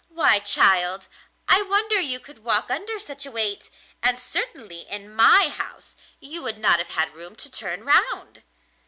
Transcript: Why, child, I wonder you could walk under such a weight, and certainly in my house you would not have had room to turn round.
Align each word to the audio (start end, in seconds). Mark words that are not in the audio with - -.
Why, 0.09 0.39
child, 0.39 1.05
I 1.47 1.61
wonder 1.61 1.99
you 2.01 2.19
could 2.19 2.43
walk 2.43 2.71
under 2.71 2.97
such 2.97 3.23
a 3.23 3.29
weight, 3.31 3.69
and 4.01 4.17
certainly 4.19 4.79
in 4.89 5.13
my 5.13 5.49
house 5.49 5.95
you 6.19 6.41
would 6.41 6.57
not 6.57 6.79
have 6.79 6.89
had 6.89 7.13
room 7.13 7.35
to 7.35 7.51
turn 7.51 7.83
round. 7.83 8.41